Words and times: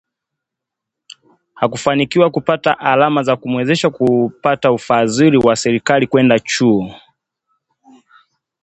hakufanikiwa 1.55 2.29
kupata 2.29 2.79
alama 2.79 3.23
za 3.23 3.35
kumwezesha 3.35 3.89
kupata 3.89 4.71
ufadhili 4.71 5.37
wa 5.37 5.55
serikali 5.55 6.07
kwenda 6.07 6.39
chuo 6.39 6.95